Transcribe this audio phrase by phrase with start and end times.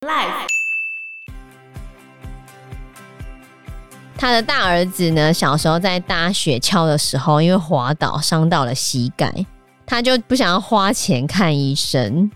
[0.00, 0.46] Life。
[4.16, 9.32] 他的大儿子呢，小时候在搭雪橇的时候，因为滑倒伤到了膝盖，
[9.84, 12.30] 他就不想要花钱看医生。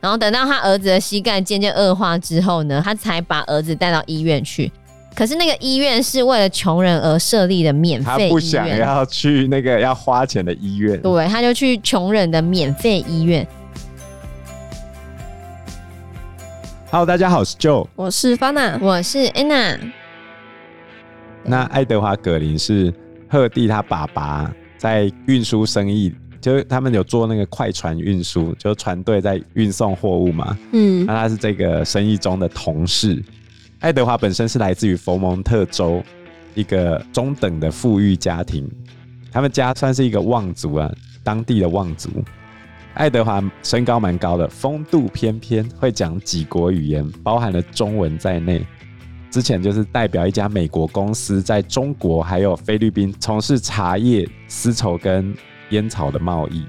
[0.00, 4.70] 然后等到他儿子的膝盖渐渐恶化之后呢，他才把儿子带到医院去。
[5.14, 11.00] 可是那个医院是为了穷人而设立的免费医院，他不想要去那个要花钱的医院。
[11.02, 13.44] 对，他就去穷人的免费医院。
[16.92, 19.80] Hello，大家好，我是 Joe，我是 Fana，我是 Anna。
[21.42, 22.92] 那爱德华·葛林是
[23.30, 30.54] 赫蒂他爸爸在运输生意，就是他们有做那个快船运输，就是船队在运送货物嘛。
[30.72, 33.24] 嗯，那他是这个生意中的同事。
[33.80, 36.02] 爱德华本身是来自于佛蒙特州
[36.54, 38.70] 一个中等的富裕家庭，
[39.32, 40.92] 他们家算是一个望族啊，
[41.24, 42.10] 当地的望族。
[42.94, 48.64] 爱德华身高蛮高的，风度翩翩，会讲几国语言，包含了中文在内。
[49.30, 55.34] 之前就是代表一家美国公司在中国还有菲律宾从事茶叶、丝绸跟
[55.70, 56.66] 烟草的贸易。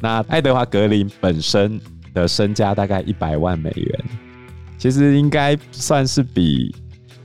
[0.00, 1.80] 那爱德华·格林本身
[2.12, 4.04] 的身家大概一百万美元，
[4.76, 6.76] 其实应该算是比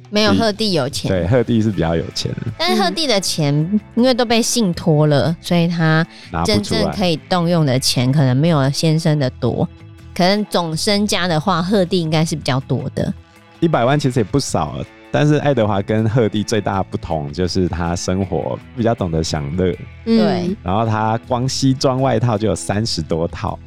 [0.09, 1.09] 没有赫蒂有钱。
[1.09, 3.53] 对，赫蒂是比较有钱的，但是赫蒂的钱
[3.95, 6.05] 因为都被信托了，所以他
[6.45, 9.67] 真正可以动用的钱可能没有先生的多。
[10.16, 13.13] 可能总身家的话，赫蒂应该是比较多的。
[13.61, 19.73] 一百万其实也不少了，但是爱德华跟赫蒂最大的不同就是他生活比较懂得享乐，
[20.03, 23.57] 对，然后他光西装外套就有三十多套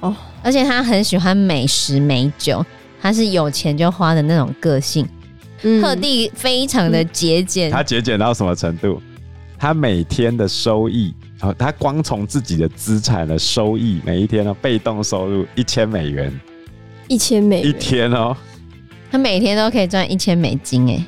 [0.00, 2.64] 哦，而且他很喜欢美食美酒，
[3.00, 5.06] 他是有钱就花的那种个性。
[5.62, 9.00] 嗯、赫蒂非常的节俭，他节俭到什么程度？
[9.58, 16.32] 他每天的收益，哦，他光从自己的资产的收益，每一天的被动收入一千美元，
[17.08, 17.68] 一千美元。
[17.68, 18.36] 一天哦。
[19.10, 21.04] 他每天都可以赚一千美金哎，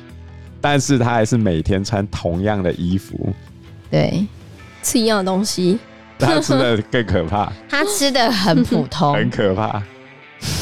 [0.61, 3.33] 但是他还是每天穿同样的衣服，
[3.89, 4.25] 对，
[4.83, 5.79] 吃一样的东西，
[6.19, 9.81] 他吃的更可怕， 他吃的很普通， 很可怕，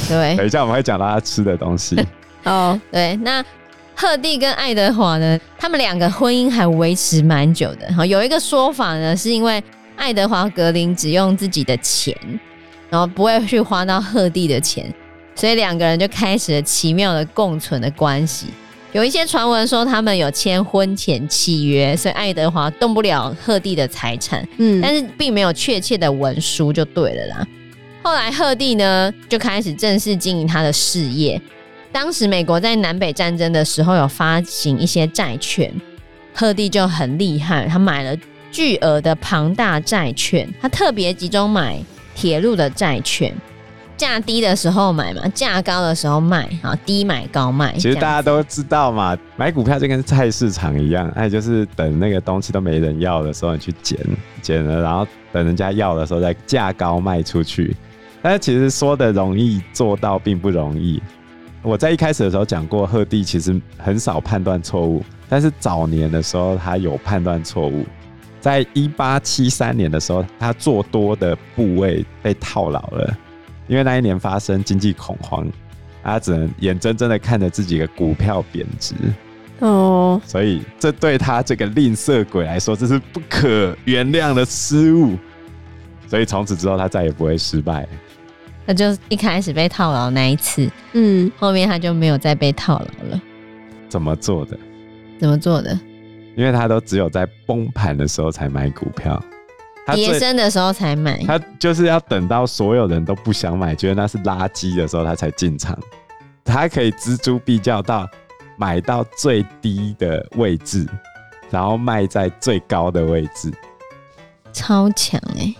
[0.08, 1.96] 对，等一下我们会讲到他吃的东西。
[2.46, 3.44] 哦，对，那
[3.96, 7.88] 赫蒂跟爱德华呢，他们两个婚姻还维持蛮久的。
[7.94, 9.64] 哈，有一个说法呢，是因为
[9.96, 12.16] 爱德华格林只用自己的钱，
[12.90, 14.92] 然后不会去花到赫蒂的钱。
[15.36, 18.48] 所以两个人就开始了奇妙的共存的关系。
[18.92, 24.48] 有一些传闻说他们有签婚前契约，所以爱德华动不了赫蒂的财产。
[24.58, 27.48] 嗯，但是并没有确切的文书，就对了啦。
[28.04, 31.42] 后来赫蒂呢就开始正式经营他的事业。
[31.94, 35.72] 当时美国在南北战争的时候有发行一些债券，
[36.34, 38.18] 赫蒂就很厉害，他买了
[38.52, 41.80] 巨额的庞大债券，他特别集中买
[42.16, 43.32] 铁路的债券。
[43.96, 47.72] 价低的时候买嘛，价高的时候卖，好，低买高卖。
[47.76, 54.00] 其实大家都知道嘛，买股票就跟菜市场一样，哎，就是等那个东西都没人要的时候，你去捡，
[54.42, 57.74] 捡了，然后等人家要的时候再价高卖出去。
[58.20, 61.00] 但是其实说的容易，做到并不容易。
[61.64, 67.86] 我在一开始的时候讲过，赫蒂其实很少判断错误，但是早年的时候他有判断错误。
[68.42, 73.18] 在一八七三年的时候，他做多的部位被套牢了。
[73.68, 75.50] 因为那一年发生经济恐慌，
[76.04, 78.94] 他只能眼睁睁的看着自己的股票贬值
[79.60, 85.18] 哦，所以这对他这个吝啬鬼来说，这是不可原谅的失误。
[86.10, 87.88] 所以从此之后，他再也不会失败。
[88.66, 93.22] 那就一开始被套牢那一次，嗯，后面他就没有再被套牢了。
[93.90, 94.58] 怎么做的？
[95.20, 95.78] 怎么做的？
[96.36, 99.22] 因为他都只有在崩盘的时候才买股票。
[99.94, 105.78] 跌深的时候才买，他就是要等到所有人都不想买，觉得那是垃圾的时候，他才进场。
[106.46, 108.08] 他可以锱铢必较到
[108.58, 110.88] 买到最低的位置，
[111.50, 113.52] 然后卖在最高的位置，
[114.54, 115.56] 超强哎、欸！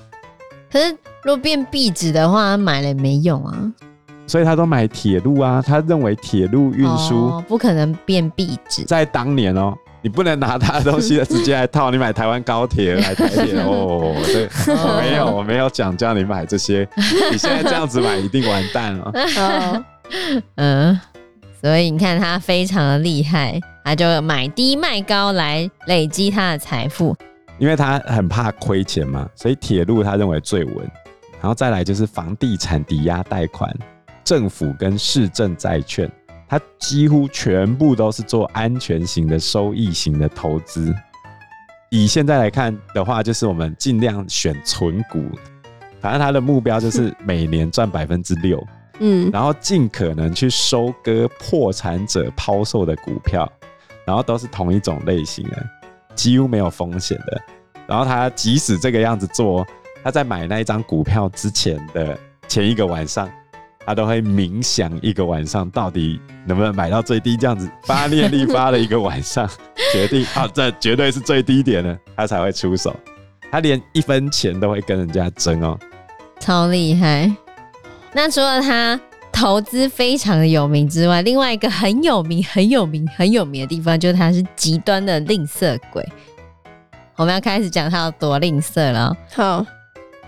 [0.72, 3.72] 可是如果变壁纸的话，买了也没用啊。
[4.28, 9.74] 所以他都买铁路啊，他认为铁路运输、哦、不可能变壁纸，在当年哦。
[10.02, 16.86] 你不能拿他的东西直接来套，你买台湾高铁来台铁 哦，对，我没有，我没有讲叫你买这些，
[17.32, 19.14] 你现在这样子买一定完蛋了。
[20.56, 21.00] 嗯，
[21.62, 27.16] 所以你看他非常的厉害，他就买低卖高来累积他的财富，
[27.58, 30.92] 因为他很怕亏钱嘛，所以铁路他认为最稳，
[31.44, 33.70] 然后再来就是房地产抵押贷款、
[34.24, 36.10] 政府跟市政债券。
[36.48, 40.96] 它几乎全部都是做安全型的、收益型的投资。
[41.90, 45.22] 以现在来看的话，就是我们尽量选存股。
[46.00, 48.66] 反正它的目标就是每年赚百分之六，
[49.00, 53.52] 嗯，然后尽可能去收割破产者抛售的股票，
[54.06, 55.66] 然后都是同一种类型的，
[56.16, 57.42] 几乎没有风险的。
[57.86, 59.66] 然后他即使这个样子做，
[60.04, 62.18] 他在买那一张股票之前的
[62.48, 63.30] 前一个晚上，
[63.86, 69.50] 他都会冥想一个晚上，到底能不能买到最低，这样子发念力发了一个晚上，
[69.92, 72.96] 决定啊，这绝对是最低点了，他才会出手。
[73.52, 75.78] 他连一分钱都会跟人家争哦，
[76.40, 77.32] 超厉害。
[78.12, 79.00] 那除了他
[79.32, 86.04] 投资非常的有名之外，另外一个很有名、很有名、很有名的地方，就是他是极端的吝啬鬼。
[87.16, 89.16] 我们要开始讲他有多吝啬了。
[89.32, 89.64] 好，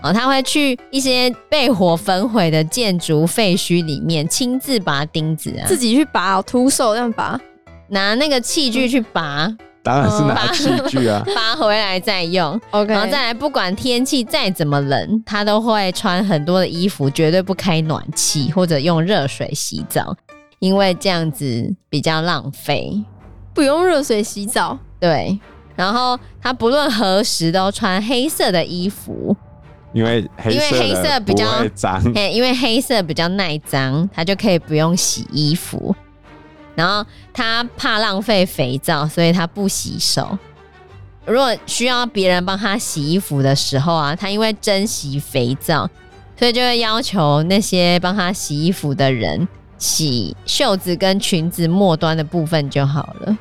[0.06, 7.40] 哦，他会去一些被火焚毁的建筑废墟里面，亲自拔钉子啊，自己去拔，徒手这样拔，
[7.88, 9.46] 拿那个器具去拔。
[9.46, 12.60] 嗯当然是拿器具啊， 拔回来再用。
[12.72, 20.12] OK，然后再来，不管天气再怎么冷，他都会穿很多的衣服，绝对不开暖气或者用热水洗澡，
[20.58, 23.00] 因为这样子比较浪费。
[23.54, 25.38] 不用热水洗澡，对。
[25.76, 29.36] 然后他不论何时都穿黑色的衣服，
[29.96, 35.96] 因为黑色，因为黑色比较脏，因为黑色比较耐脏，它就可以不用洗衣服。
[36.74, 37.02] 然后
[37.32, 40.38] 他怕浪费肥皂，所以他不洗手。
[41.24, 45.88] 如果需要别人帮他洗衣服的时候啊，他因为珍惜肥皂，
[46.38, 53.38] 所以就会要求那些帮他洗衣服的人洗袖子跟裙子末端的部分就好了，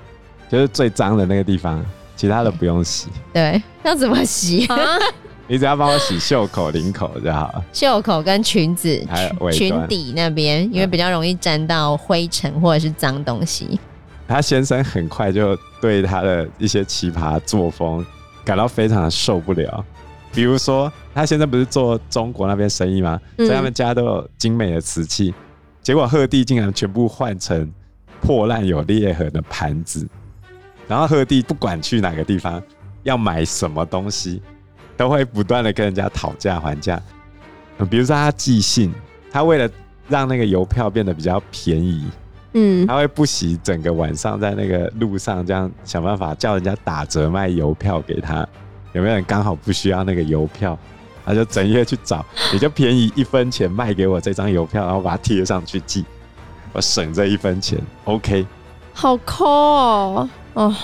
[0.50, 1.86] 就是最脏的那个地方，
[2.16, 3.10] 其他的不用洗。
[3.34, 4.98] 对，要怎么洗 啊？
[5.47, 7.63] 你只要帮我洗袖口、领口就好。
[7.71, 13.80] 袖口跟裙子，还有裙底那边，因为比较容易沾到灰尘或者是脏东西。
[14.27, 18.03] 他先生很快就对他的一些奇葩作风
[18.44, 19.86] 感到非常的受不了。
[20.33, 23.21] 比如说，他先生不是做中国那边生意吗？
[23.38, 25.31] 所以他们家都有精美的瓷器，
[25.83, 27.71] 结果贺帝竟然全部换成
[28.19, 30.07] 破烂有裂痕的盘子。
[30.88, 32.62] 然后贺帝不管去哪个地方，
[33.03, 34.41] 要买什么东西。
[34.97, 37.00] 都会不断的跟人家讨价还价，
[37.89, 38.94] 比如说他寄信，
[39.31, 39.69] 他为了
[40.07, 42.06] 让那个邮票变得比较便宜，
[42.53, 48.47] 嗯，他会不惜整个晚上在那个路上这样想办法叫人家打折卖邮票给他。
[48.94, 50.77] 有没有人刚好不需要那个邮票，
[51.25, 56.06] 他就整夜去找，也就便宜一分钱卖给我这张邮票，然后把它贴上去寄，
[56.71, 57.77] 我省这一分钱。
[58.06, 58.48] OK，
[58.94, 60.75] 好抠哦，哦。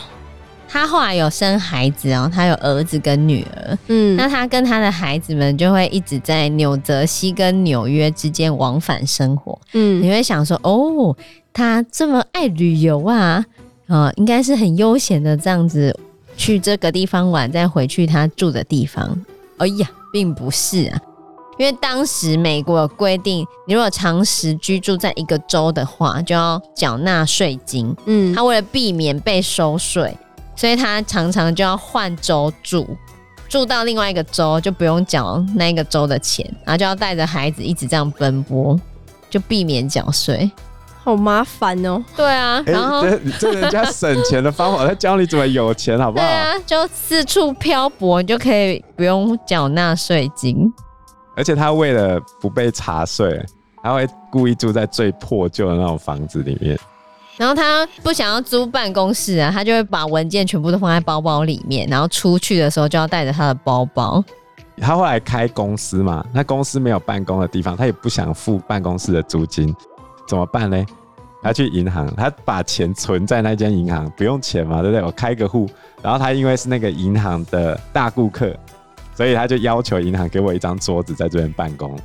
[0.71, 3.77] 他后来有生孩子哦，他有儿子跟女儿。
[3.87, 9.59] 嗯，那他跟他的孩子们就会一直在纽泽西跟纽约之间往返生活。
[9.73, 11.13] 嗯，你会想说，哦，
[11.51, 13.43] 他这么爱旅游啊，
[13.87, 15.93] 啊、呃，应该是很悠闲的这样子
[16.37, 19.13] 去这个地方玩，再回去他住的地方。
[19.57, 20.97] 哎呀，并不是啊，
[21.57, 27.93] 因为当时美国有规定，你如果长时居住在一个州的话，就要缴纳税金。
[28.05, 30.17] 嗯，他为了避免被收税。
[30.61, 32.95] 所以他常常就要换州住，
[33.49, 38.79] 住到另外一个州就不用缴那个州的钱，然后就要带着孩子一直这样奔波，
[39.27, 40.51] 就避免缴税，
[41.03, 41.99] 好麻烦哦。
[42.15, 46.23] 对啊，然后、欸、这这人家省钱的方法，他教你怎么有钱，好不好？
[46.23, 50.71] 对啊，就四处漂泊，你就可以不用缴纳税金。
[51.35, 53.43] 而且他为了不被查税，
[53.81, 56.77] 他会故意住在最破旧的那种房子里面。
[57.37, 64.23] 然后他不想要租办公室啊，他就会把文件全部都放在包包里面，然后出去的时候就要带着他的包包。
[64.77, 69.73] 他后来开公司嘛，那公司没有办公的地方，他也不想付办公室的租金，
[70.27, 70.85] 怎么办呢？
[71.43, 75.03] 他去银行，他把钱存在那间银行，不用钱嘛，对不对？
[75.03, 75.67] 我开个户，
[76.01, 78.55] 然后他因为是那个银行的大顾客，
[79.15, 81.97] 所以他就要求银行给我一张桌子在这边办公。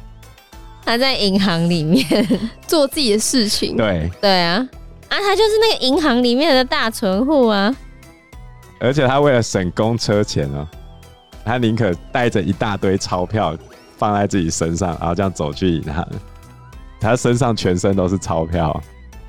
[0.85, 2.05] 他在银行里面
[2.67, 3.77] 做自己的事情。
[3.77, 4.67] 对对啊。
[5.09, 7.75] 啊，他就是那个银行里面的大存户啊！
[8.79, 10.69] 而且他为了省公车钱啊，
[11.45, 13.57] 他宁可带着一大堆钞票
[13.97, 16.07] 放在自己身上，然后这样走去银行。
[17.01, 18.79] 他身上全身都是钞票，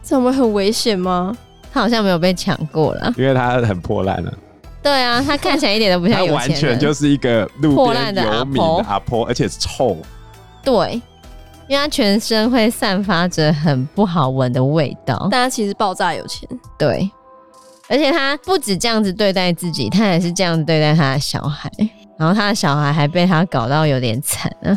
[0.04, 1.36] 这样会很危险吗？
[1.72, 4.34] 他好像没有被抢过了，因为他很破烂了。
[4.82, 9.98] 对啊，他看起来一点都不像有钱人，他完全就是一个路边游民的阿婆，而且是臭。
[10.64, 11.02] 对。
[11.68, 16.48] 因为他全身会散发着很不好闻的味道，但他其实爆炸有钱。
[16.78, 17.10] 对，
[17.90, 21.70] 而且他不止这样子对待自己，他也是这样子对待他的小孩。
[22.18, 24.76] 然后他的小孩还被他搞到有点惨啊，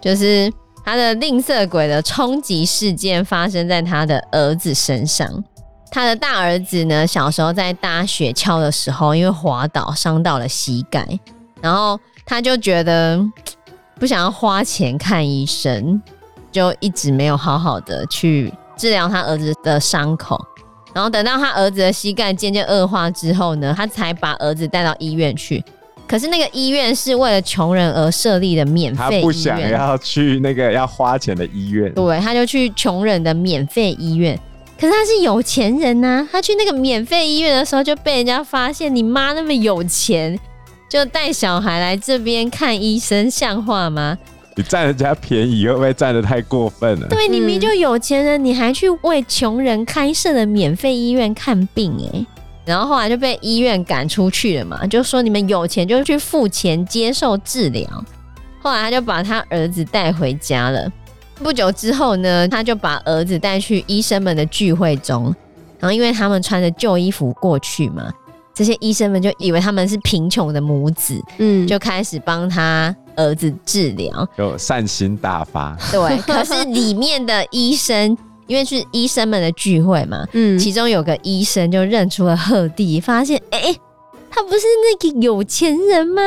[0.00, 0.52] 就是
[0.84, 5.28] 他的吝啬鬼的冲击事件发生在他的儿子身上。
[5.90, 11.04] 他的大儿子呢，小时候在搭雪橇的时候，因为滑倒伤到了膝盖，
[11.62, 13.18] 然后他就觉得。
[14.00, 16.00] 不想要花钱看医生，
[16.50, 20.42] 就一直没有好好的去治疗他儿子的伤口。
[20.94, 25.62] 然后等到他儿子的膝盖渐渐恶化之后呢，他才把儿子带到医院去。
[26.08, 31.92] 可是那个医院是为了穷人而设立的免费医院，他不想要去那个要花钱的医院。
[31.92, 34.36] 对，他就去穷人的免费医院。
[34.80, 40.36] 可是他是有钱人呐、啊，他去那个免费医院的时候就被人家发现，你妈那么有钱，
[40.90, 44.18] 就带小孩来这边看医生，像话吗？
[44.56, 47.06] 你占人家便宜，会不会占的太过分了？
[47.06, 52.26] 对，你明明就有钱人，你还去为穷人开设的免费医院看病、欸，哎，
[52.64, 57.88] 然后后来就被医院赶出去了嘛，就说你们有钱就去付钱接受治疗。
[58.60, 60.90] 后来他就把他儿子带回家了。
[61.36, 65.34] 不久之后呢，他就把儿子带去医生们的聚会中，
[65.78, 68.12] 然后因为他们穿着旧衣服过去嘛，
[68.60, 72.94] 这些医生们就以为他们是贫穷的母子，嗯，就开始帮他。
[73.16, 76.16] 儿子治疗就善心大发，对。
[76.18, 83.80] 可是里面的医生，因为是医生们的聚会嘛，嗯，其中有个医生就认出了鹤棣，发现哎、欸，
[84.30, 84.60] 他不是
[85.02, 86.22] 那个有钱人吗？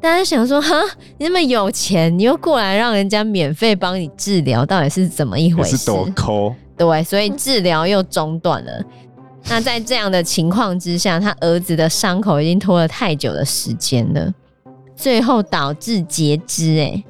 [0.00, 0.76] 大家想说，哈，
[1.16, 5.78] 你那么有钱，你又过来让人家免费帮你治疗，到底是怎么一回事？
[5.78, 6.54] 是多抠？
[6.76, 8.84] 对，所以治疗又中断了。
[9.44, 14.32] 那在这样的情况之下，他儿子的伤口已经拖了太久的时间了。
[14.94, 17.04] 最后导致截肢，哎，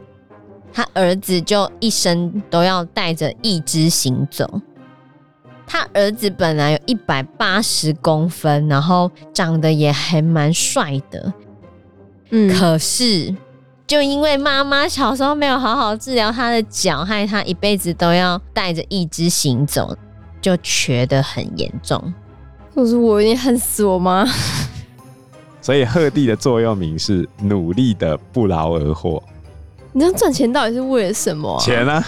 [0.72, 4.60] 他儿子就一生都要带着一只行走。
[5.66, 11.32] 他儿子本来有一百八十公分，然后长得也还蛮帅的，
[12.30, 13.34] 嗯，可是
[13.86, 19.96] 就因为妈妈小时候没有好好治疗他的脚，害他一辈子都要带着一只行走，
[20.40, 22.12] 就瘸得很严重。
[22.74, 24.26] 可是我有点恨死我妈。
[25.60, 29.22] 所以鹤棣的座右铭是努力的不劳而获。
[29.92, 31.60] 你这样赚钱到底是为了什么啊？
[31.60, 32.04] 钱啊，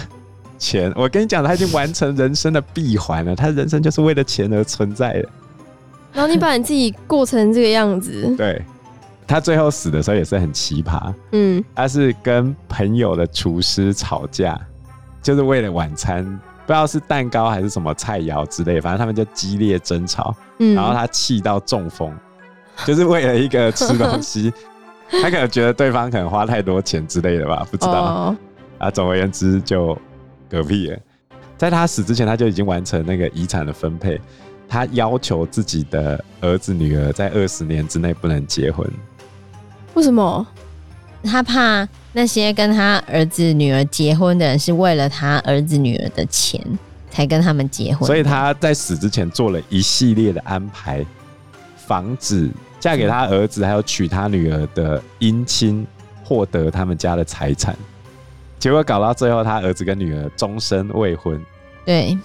[0.58, 0.92] 钱！
[0.94, 3.34] 我跟你讲，他已经完成人生的闭环了。
[3.34, 5.28] 他人生就是为了钱而存在的。
[6.12, 8.34] 然后你把你自己过成这个样子。
[8.36, 8.62] 对，
[9.26, 11.12] 他最后死的时候也是很奇葩。
[11.32, 14.58] 嗯，他是跟朋友的厨师吵架，
[15.22, 20.32] 就是为了晚餐，不知道是蛋糕还是什么菜肴之类，反正他们就激烈争吵。
[20.60, 22.16] 嗯，然后他气到中风。
[22.86, 24.52] 就是为了一个吃东西，
[25.20, 28.26] 他可能觉得对方可能花太多钱之类的吧，不知道。
[28.26, 28.36] Oh.
[28.78, 29.98] 啊，总而言之就
[30.48, 30.98] 嗝屁了。
[31.58, 34.20] 在他死之前，他就已经完成那个遗产的分配。
[34.68, 38.88] 他要求自己的儿子女儿在二十年之内不能结婚。
[39.94, 40.46] 为什么？
[41.24, 46.60] 他怕那些跟他儿子女儿结婚的人是为了他儿子女儿的钱
[47.10, 51.04] 才跟他们结婚，所以他在死之前做了一系列的安排。
[51.86, 52.48] 防止
[52.78, 55.84] 嫁给他儿子还有娶他女儿的姻亲
[56.22, 57.76] 获得他们家的财产，
[58.60, 61.44] 结果搞到最后，他儿子跟女儿终身未婚。
[61.84, 62.16] 对，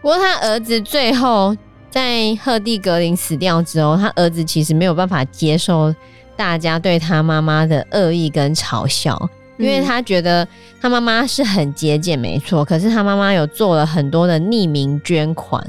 [0.00, 1.56] 不过他儿子最后
[1.90, 5.92] 在赫蒂格林死掉之后，他儿子其实没有办法接受
[6.38, 9.28] 大家对他妈妈的恶意跟嘲笑，
[9.58, 10.46] 因为他觉得
[10.80, 15.62] 他妈妈是很节俭，没错，可是他妈妈有做了很多的匿名捐款，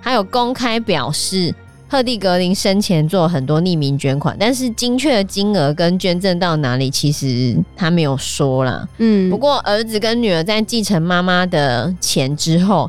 [0.00, 1.54] 还有公开表示。
[1.92, 8.88] 赫蒂格林生前做了很多匿名捐款，但是精确的金额跟捐赠到哪里，其实他没有说啦。
[8.98, 12.88] 嗯，不过儿子跟女儿在继承妈妈的钱之后，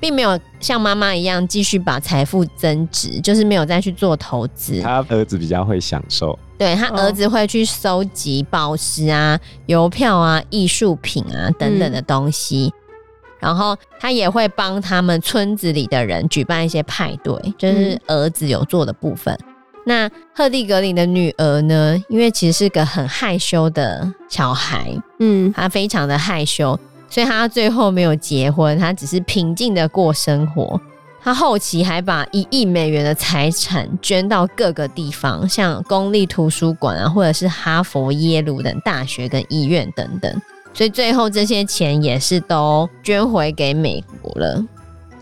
[0.00, 4.80] 并没有像妈妈一样继续把财富增值，就是没有再去做投资。
[4.82, 12.72] 他儿子比较会享受，对，他儿子会去收集宝石啊、邮票啊、艺术品啊等等的东西。
[12.76, 12.78] 嗯
[13.42, 19.36] 然后他也会帮他们村子里的人举办一些派对，就是儿子有做的部分。
[19.42, 19.54] 嗯、
[19.84, 22.00] 那赫蒂格林的女儿呢？
[22.08, 26.78] 因为其实是个很害羞的小孩，嗯，她非常的害羞，
[27.10, 30.80] 所以她最后没有结婚，她只是平静的过生活。
[31.24, 40.42] 她后期还把一亿美元的财产捐到各个地方，像公立图书馆啊，或者是哈佛、耶鲁等大学跟医院等等。
[40.74, 44.64] 所以最后这些钱也是都捐回给美国了，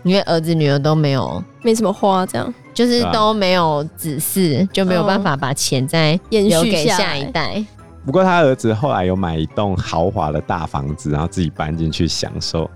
[0.03, 7.63] 因为儿子女儿都没有没什么花，这样就是都没有子嗣，就没有办法把钱再留给下一代。
[8.03, 12.67] 不过他儿子后来有买一栋豪华的大房子，然后自己搬进去享受。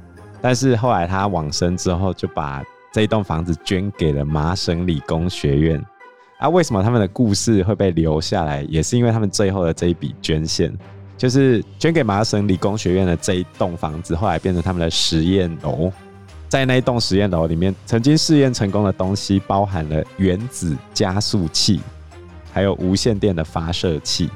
[0.42, 2.62] 但是后来他往生之后，就把
[2.96, 5.86] 这一栋房子捐给了麻省理工学院。
[6.40, 8.62] 啊，为什么他们的故事会被留下来？
[8.70, 10.74] 也是因为他们最后的这一笔捐献。
[11.18, 15.92] 就是捐给麻省理工学院的这一栋房子，后来变成他们的实验楼。
[16.48, 21.82] 在那一栋实验楼里面，曾经试验成功的东西包含了原子加速器，
[22.54, 24.30] 还有无线电的发射器。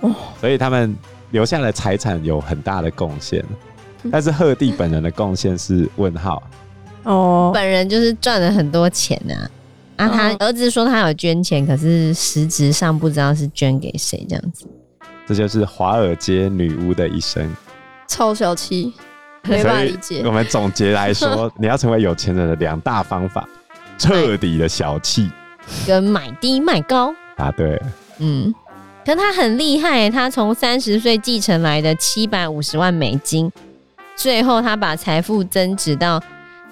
[0.00, 0.96] 哦，所以他们
[1.30, 3.44] 留下的财产有很大的贡献。
[4.10, 6.42] 但是赫蒂本人的贡献是问号。
[7.04, 9.34] 哦，本人就是赚了很多钱呐、
[9.96, 10.06] 啊。
[10.06, 14.66] 啊，他儿子说他有捐钱，可是实质上不知道是捐给谁这样子。
[15.26, 17.54] 这就是华尔街女巫的一生，
[18.08, 18.92] 超小气，
[19.44, 20.22] 没办法理解。
[20.24, 23.48] 我们总结来说， 你要成为有钱人的两大方法：
[23.98, 25.30] 彻底的小气，
[25.86, 27.14] 跟买低卖高。
[27.36, 27.86] 啊对了，
[28.18, 28.54] 嗯，
[29.06, 33.52] 可他很厉害，他从三十岁继承来的七百五十万美金，
[34.16, 36.20] 最后他把财富增值到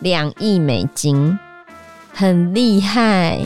[0.01, 1.39] 两亿美金，
[2.15, 3.39] 很厉害，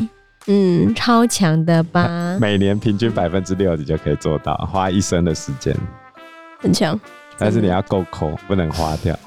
[0.47, 2.09] 嗯，超强的吧？
[2.41, 5.75] 每年平均百分之六，你就可以做到，花一生的时间，
[6.61, 6.99] 很强。
[7.39, 9.19] 但是你要够抠，不能花掉。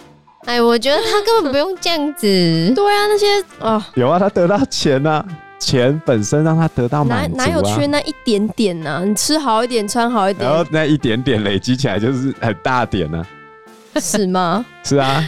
[0.45, 2.27] 哎，我觉得他根本不用这样子。
[2.75, 3.25] 对啊，那些
[3.59, 5.25] 哦，有啊，他得到钱啊，
[5.57, 9.03] 钱本身让他得到满足啊，哪哪有缺那一点点呢？
[9.03, 13.25] 你吃好一点，穿好一点，然后那一点点累积起来就是很大点呢。
[13.99, 14.63] 是吗？
[14.83, 15.27] 是啊，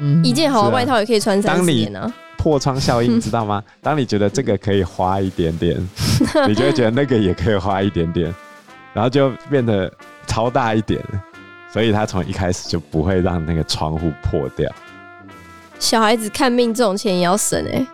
[0.00, 2.12] 嗯，一件好的外套也可以穿三十年啊。
[2.36, 3.62] 破窗效应知道吗？
[3.80, 5.76] 当你觉得这个可以花一点点，
[6.46, 8.34] 你就会觉得那个也可以花一点点，
[8.92, 9.90] 然后就变得
[10.26, 11.00] 超大一点。
[11.72, 14.70] 所以他从一开始就不会让那个窗户破掉。
[15.80, 17.86] 小孩子看病这种钱也要省哎、欸，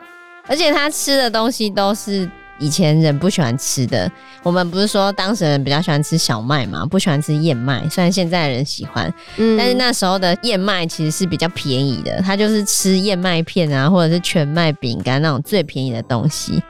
[0.46, 2.28] 而且他吃的东西都是
[2.60, 4.10] 以前人不喜欢吃的。
[4.42, 7.88] 我们不是说当时人比较喜欢吃小麦嘛，不喜欢吃燕麦。
[7.88, 12.22] 虽然现在的人喜欢，嗯，但是那时候的燕麦其实是比较便宜的。
[12.22, 16.62] 它就是吃燕麦片啊，或者是全麦饼干那种最便宜的东西。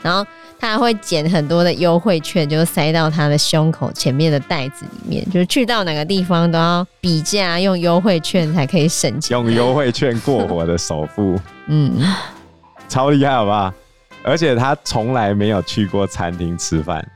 [0.00, 0.24] 然后
[0.60, 9.36] 他还会捡很多的优惠券，就塞到他的胸口前面的袋子里面，就是去到哪个地方都要比价，用优惠券才可以省钱。
[9.36, 12.00] 用优惠券过活的首富，嗯，
[12.88, 13.74] 超厉害，好不好？
[14.22, 17.06] 而且他从来没有去过餐厅吃饭。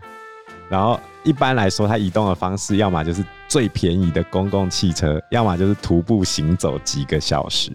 [0.68, 7.70] 然后一般来说，他移动的方式，要么就是最便宜的公共汽车，要么就是徒步行走几个小时。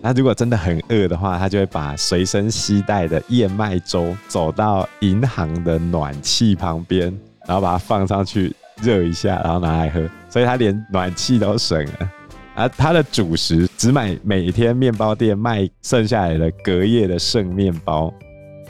[0.00, 7.06] 那如果真的很饿的话，他就会把随身携带的燕麦粥走到银行的暖气旁边，
[7.46, 10.06] 然后把它放上去热一下，然后拿来喝。
[10.28, 12.10] 所以他连暖气都省了。
[12.54, 18.12] 而他的主食只买每天面包店卖剩下来的隔夜的剩面包，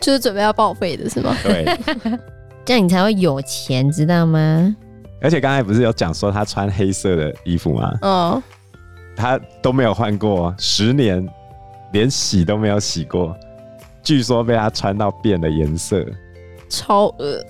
[0.00, 1.36] 就是准备要报废的是吗？
[1.42, 1.64] 对，
[2.64, 4.74] 这样你才会有钱，知道吗？
[5.20, 7.92] 而且刚才不是有讲说他穿黑色的衣服吗？
[8.02, 8.42] 哦。
[9.16, 11.24] 他都没有换过，十年
[11.92, 13.36] 连洗都没有洗过，
[14.02, 16.04] 据说被他穿到变了颜色，
[16.68, 17.40] 超恶，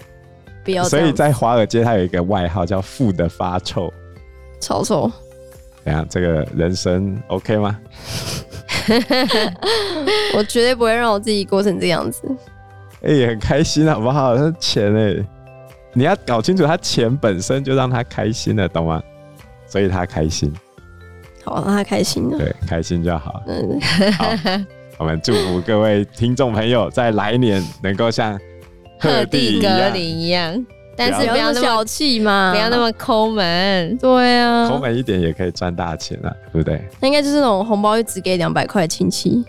[0.62, 0.84] 不要。
[0.84, 3.90] 所以在华尔街，他有一个外号叫“富的发臭”，
[4.60, 5.10] 超臭。
[5.82, 6.06] 怎样？
[6.08, 7.80] 这个人生 OK 吗？
[10.36, 12.22] 我绝对不会让我自己过成这样子。
[13.02, 14.36] 哎、欸，很开心好不好？
[14.36, 15.26] 他钱哎、欸，
[15.92, 19.02] 你要搞清楚，他钱本身就让他开心了，懂吗？
[19.66, 20.52] 所以他开心。
[21.44, 22.38] 好，让他开心了。
[22.38, 23.42] 对，开心就好。
[23.46, 23.78] 嗯，
[24.18, 24.26] 好，
[24.98, 28.38] 我们祝福各位听众朋友，在来年能够像
[28.98, 30.54] 贺帝格林一样，
[30.96, 33.96] 但是不要那么小气嘛，不要那么抠门。
[33.98, 36.82] 对啊，抠门一点也可以赚大钱啊，对不对？
[37.00, 39.44] 那应该就是那种红包就只给两百块亲戚。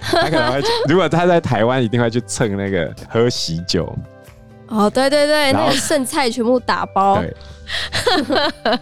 [0.00, 3.94] 他可能会， 如果他在台湾，一定会去蹭那个喝喜酒。
[4.68, 7.20] 哦，对对对，那个剩菜全部打包。
[7.20, 7.34] 对。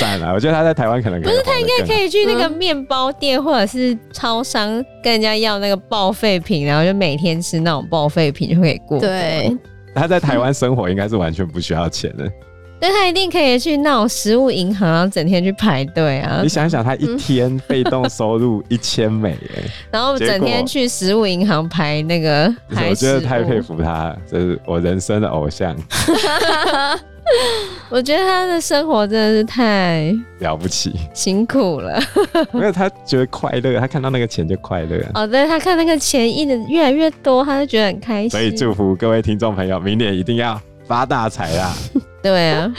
[0.00, 4.68] 赞了，我觉得他在台湾可能可不是，他应该可以去那个面包店或者是超商
[5.02, 9.00] 跟人家要那个报废品，然后就每天吃那种报废品就可以过。
[9.00, 9.54] 对，
[9.94, 12.30] 他在台湾生活应该是完全不需要钱的。
[12.80, 16.40] 但，他一定可以去那种食物银行，然后整天去排队啊。
[16.42, 22.90] 你想想，他一天被动收入一千美元， 然后整天去食物银行排那个排。
[22.90, 25.74] 我觉得太佩服他，这是我人生的偶像。
[27.90, 32.00] 我觉得他的生活真的是太了不起，辛苦了。
[32.52, 34.98] 没有他觉得快乐，他看到那个钱就快乐。
[35.14, 38.30] 哦，对，他看那个钱印的越来越多，他就觉得很开心。
[38.30, 41.74] 所以祝福各位听众朋友，明年一定要发大财啦！
[42.22, 42.72] 对啊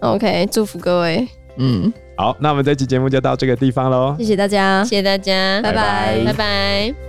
[0.00, 1.26] ，OK，祝福各位。
[1.56, 4.14] 嗯，好，那我们这期节目就到这个地方喽。
[4.18, 7.07] 谢谢大家，谢谢大家，拜拜，拜拜。